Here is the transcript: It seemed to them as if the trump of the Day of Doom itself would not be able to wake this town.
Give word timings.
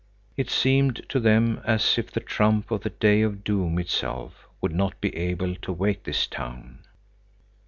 It 0.35 0.49
seemed 0.49 1.07
to 1.09 1.19
them 1.19 1.61
as 1.63 1.99
if 1.99 2.09
the 2.09 2.21
trump 2.21 2.71
of 2.71 2.81
the 2.81 2.89
Day 2.89 3.21
of 3.21 3.43
Doom 3.43 3.77
itself 3.77 4.47
would 4.59 4.73
not 4.73 4.99
be 4.99 5.15
able 5.15 5.53
to 5.57 5.71
wake 5.71 6.05
this 6.05 6.25
town. 6.25 6.79